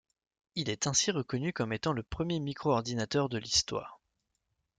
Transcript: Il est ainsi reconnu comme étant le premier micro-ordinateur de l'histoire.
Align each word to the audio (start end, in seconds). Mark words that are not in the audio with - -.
Il 0.55 0.71
est 0.71 0.87
ainsi 0.87 1.11
reconnu 1.11 1.53
comme 1.53 1.73
étant 1.73 1.93
le 1.93 2.01
premier 2.01 2.39
micro-ordinateur 2.39 3.29
de 3.29 3.37
l'histoire. 3.37 3.99